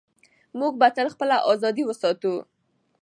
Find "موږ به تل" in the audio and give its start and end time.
0.59-1.07